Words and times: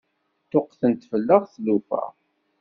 Ṭṭuqqtent 0.45 1.07
fell-aɣ 1.11 1.43
tlufa. 1.53 2.03